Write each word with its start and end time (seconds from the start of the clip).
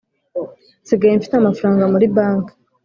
Nsigaye 0.83 1.13
nfite 1.15 1.35
amafaranga 1.37 1.83
muri 1.93 2.05
bank 2.15 2.45